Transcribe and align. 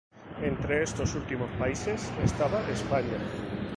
Entre 0.51 0.81
estos 0.81 1.13
últimos 1.13 1.51
países 1.59 2.09
estaba 2.23 2.67
España. 2.71 3.19